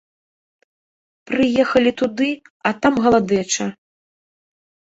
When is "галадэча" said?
3.07-3.65